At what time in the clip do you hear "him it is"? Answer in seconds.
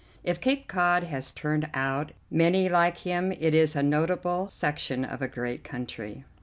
2.97-3.75